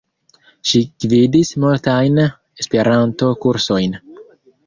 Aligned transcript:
Ŝi 0.69 0.79
gvidis 1.03 1.51
multajn 1.65 2.17
Esperanto-kursojn. 2.23 3.97